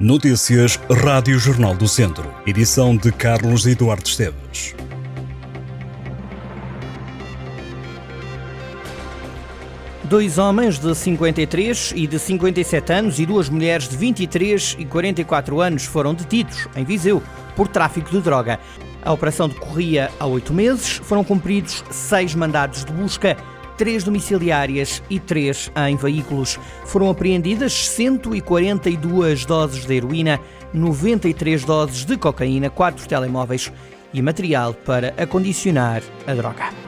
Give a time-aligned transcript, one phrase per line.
[0.00, 2.32] Notícias Rádio Jornal do Centro.
[2.46, 4.72] Edição de Carlos Eduardo Esteves.
[10.04, 15.60] Dois homens de 53 e de 57 anos e duas mulheres de 23 e 44
[15.60, 17.20] anos foram detidos em Viseu
[17.56, 18.60] por tráfico de droga.
[19.02, 23.36] A operação decorria há oito meses, foram cumpridos seis mandados de busca
[23.78, 26.58] três domiciliárias e três em veículos.
[26.84, 30.38] Foram apreendidas 142 doses de heroína,
[30.74, 33.72] 93 doses de cocaína, quatro telemóveis
[34.12, 36.87] e material para acondicionar a droga.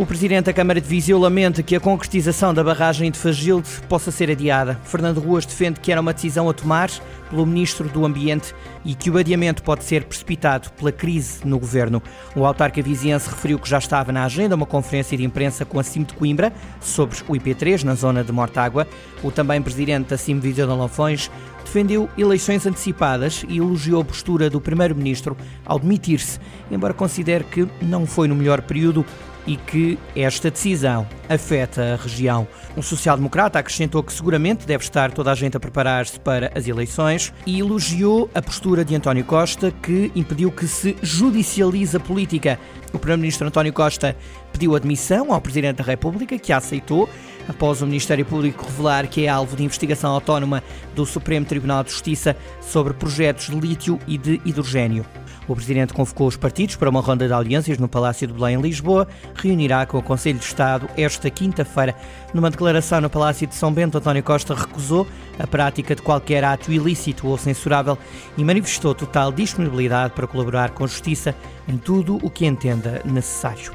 [0.00, 4.10] O presidente da Câmara de Viseu lamenta que a concretização da barragem de Fagilde possa
[4.10, 4.80] ser adiada.
[4.82, 6.90] Fernando Ruas defende que era uma decisão a tomar
[7.28, 12.02] pelo Ministro do Ambiente e que o adiamento pode ser precipitado pela crise no governo.
[12.34, 15.82] O autarca viziense referiu que já estava na agenda uma conferência de imprensa com a
[15.82, 18.88] CIM de Coimbra sobre o IP3 na zona de Mortágua.
[19.22, 21.30] O também presidente da CIM Viseu de Lanfões
[21.62, 28.06] defendeu eleições antecipadas e elogiou a postura do primeiro-ministro ao demitir-se, embora considere que não
[28.06, 29.04] foi no melhor período
[29.46, 32.46] e que esta decisão afeta a região.
[32.76, 37.32] Um social-democrata acrescentou que seguramente deve estar toda a gente a preparar-se para as eleições
[37.46, 42.58] e elogiou a postura de António Costa, que impediu que se judicialize a política.
[42.92, 44.16] O primeiro-ministro António Costa
[44.52, 47.08] pediu admissão ao Presidente da República, que a aceitou,
[47.48, 50.62] após o Ministério Público revelar que é alvo de investigação autónoma
[50.94, 55.04] do Supremo Tribunal de Justiça sobre projetos de lítio e de hidrogênio.
[55.48, 58.60] O Presidente convocou os partidos para uma ronda de audiências no Palácio de Belém, em
[58.60, 59.08] Lisboa.
[59.34, 61.94] Reunirá com o Conselho de Estado esta quinta-feira.
[62.32, 65.06] Numa declaração no Palácio de São Bento, António Costa recusou
[65.38, 67.98] a prática de qualquer ato ilícito ou censurável
[68.36, 71.34] e manifestou total disponibilidade para colaborar com a Justiça
[71.66, 73.72] em tudo o que entenda necessário.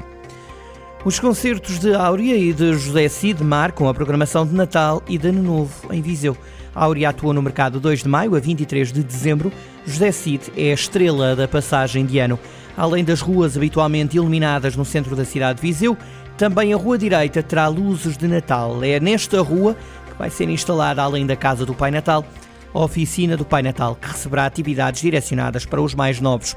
[1.04, 5.28] Os concertos de Áurea e de José Cid marcam a programação de Natal e de
[5.28, 6.36] Ano Novo em Viseu.
[6.76, 9.50] Áurea atuou no mercado 2 de maio a 23 de dezembro.
[9.86, 12.38] José Cid é a estrela da passagem de ano.
[12.76, 15.96] Além das ruas habitualmente iluminadas no centro da cidade de Viseu,
[16.36, 18.84] também a rua direita terá luzes de Natal.
[18.84, 19.74] É nesta rua
[20.10, 22.22] que vai ser instalada, além da Casa do Pai Natal,
[22.74, 26.54] a oficina do Pai Natal, que receberá atividades direcionadas para os mais novos.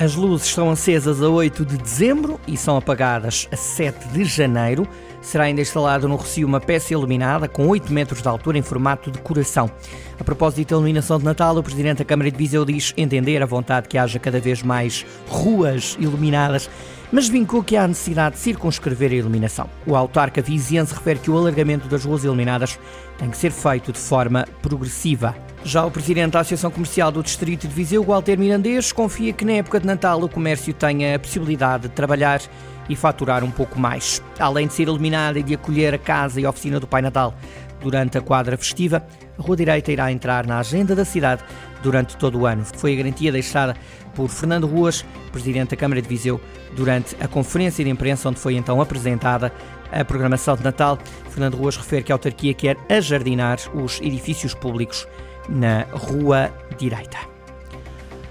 [0.00, 4.88] As luzes estão acesas a 8 de dezembro e são apagadas a 7 de janeiro.
[5.20, 9.10] Será ainda instalado no Recio uma peça iluminada com 8 metros de altura em formato
[9.10, 9.70] de coração.
[10.18, 13.46] A propósito da iluminação de Natal, o Presidente da Câmara de Viseu diz entender a
[13.46, 16.70] vontade que haja cada vez mais ruas iluminadas
[17.12, 19.68] mas vincou que há necessidade de circunscrever a iluminação.
[19.84, 22.78] O autarca viziense refere que o alargamento das ruas iluminadas
[23.18, 25.34] tem que ser feito de forma progressiva.
[25.62, 29.52] Já o presidente da Associação Comercial do Distrito de Viseu, Walter Mirandês, confia que na
[29.52, 32.40] época de Natal o comércio tenha a possibilidade de trabalhar
[32.88, 34.22] e faturar um pouco mais.
[34.38, 37.34] Além de ser iluminada e de acolher a casa e a oficina do Pai Natal
[37.78, 39.06] durante a quadra festiva,
[39.38, 41.44] a Rua Direita irá entrar na agenda da cidade
[41.82, 42.64] durante todo o ano.
[42.64, 43.76] Foi a garantia deixada
[44.14, 46.40] por Fernando Ruas, presidente da Câmara de Viseu,
[46.74, 49.52] durante a conferência de imprensa onde foi então apresentada
[49.92, 50.98] a programação de Natal.
[51.28, 55.06] Fernando Ruas refere que a autarquia quer ajardinar os edifícios públicos
[55.48, 57.18] na Rua Direita.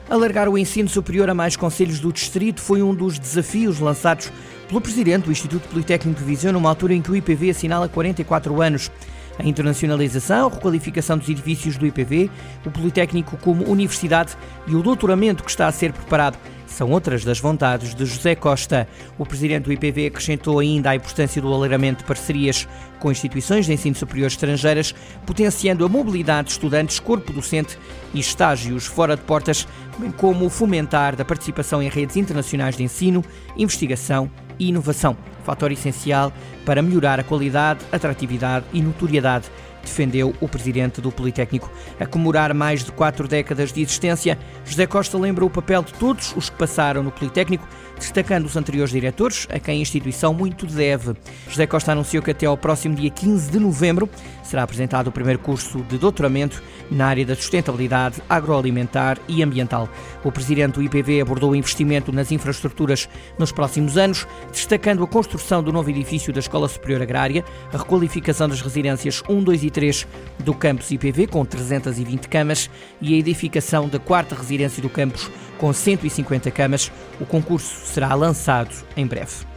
[0.10, 4.32] Alargar o ensino superior a mais conselhos do distrito foi um dos desafios lançados
[4.68, 8.62] pelo presidente do Instituto Politécnico de Viseu numa altura em que o IPV assinala 44
[8.62, 8.92] anos.
[9.40, 12.30] A internacionalização, requalificação dos edifícios do IPV,
[12.66, 14.36] o Politécnico como universidade
[14.68, 18.86] e o doutoramento que está a ser preparado são outras das vontades de José Costa.
[19.18, 22.68] O presidente do IPV acrescentou ainda a importância do alargamento de parcerias
[23.00, 24.94] com instituições de ensino superior estrangeiras,
[25.26, 27.78] potenciando a mobilidade de estudantes, corpo docente
[28.14, 29.66] e estágios fora de portas,
[29.98, 33.24] bem como o fomentar da participação em redes internacionais de ensino,
[33.58, 34.30] investigação
[34.60, 36.32] e inovação, fator essencial
[36.70, 39.50] para melhorar a qualidade, atratividade e notoriedade
[39.82, 41.72] defendeu o presidente do Politécnico.
[42.00, 46.34] A comemorar mais de quatro décadas de existência, José Costa lembra o papel de todos
[46.36, 47.68] os que passaram no Politécnico,
[47.98, 51.14] destacando os anteriores diretores, a quem a instituição muito deve.
[51.48, 54.10] José Costa anunciou que até ao próximo dia 15 de novembro
[54.50, 59.88] será apresentado o primeiro curso de doutoramento na área da sustentabilidade agroalimentar e ambiental.
[60.24, 63.08] O presidente do IPV abordou o investimento nas infraestruturas
[63.38, 68.50] nos próximos anos, destacando a construção do novo edifício da Escola Superior Agrária, a requalificação
[68.50, 70.08] das residências 1, 2 e 3
[70.40, 72.70] do campus IPV, com 320 camas,
[73.02, 76.92] e a edificação da quarta residência do campus, com 150 camas.
[77.20, 79.50] O concurso será lançado em breve.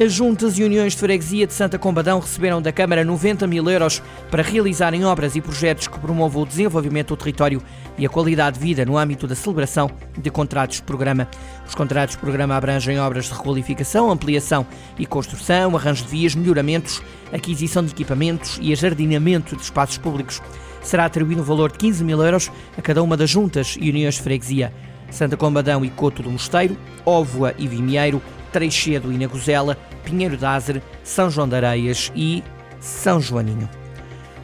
[0.00, 4.00] As juntas e uniões de freguesia de Santa Combadão receberam da Câmara 90 mil euros
[4.30, 7.60] para realizarem obras e projetos que promovam o desenvolvimento do território
[7.98, 11.26] e a qualidade de vida no âmbito da celebração de contratos de programa.
[11.66, 14.64] Os contratos de programa abrangem obras de requalificação, ampliação
[14.96, 17.02] e construção, arranjo de vias, melhoramentos,
[17.32, 20.40] aquisição de equipamentos e ajardinamento de espaços públicos.
[20.80, 24.14] será atribuído um valor de 15 mil euros a cada uma das juntas e uniões
[24.14, 24.72] de freguesia.
[25.10, 28.22] Santa Combadão e Coto do Mosteiro, Óvoa e Vimieiro,
[28.52, 32.42] Treixedo e Nagozela, Pinheiro d'Azer, São João de Areias e
[32.80, 33.68] São Joaninho.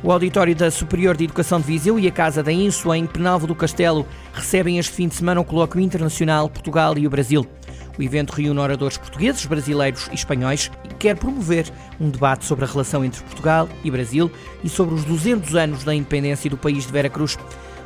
[0.02, 3.46] O Auditório da Superior de Educação de Viseu e a Casa da Inso, em Penalvo
[3.46, 7.46] do Castelo, recebem este fim de semana um colóquio internacional Portugal e o Brasil.
[7.98, 11.70] O evento reúne oradores portugueses, brasileiros e espanhóis e quer promover
[12.00, 14.30] um debate sobre a relação entre Portugal e Brasil
[14.62, 17.38] e sobre os 200 anos da independência do país de Veracruz.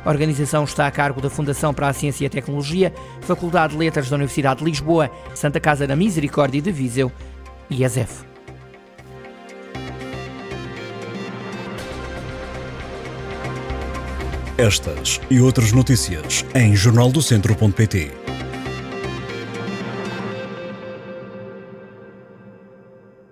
[0.05, 3.79] A organização está a cargo da Fundação para a Ciência e a Tecnologia, Faculdade de
[3.79, 7.11] Letras da Universidade de Lisboa, Santa Casa da Misericórdia de Viseu
[7.69, 8.29] e a ZEF.
[14.57, 18.28] Estas e outras notícias em jornaldocentro.pt.